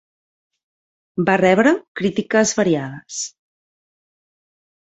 [1.27, 3.21] Va rebre crítiques variades.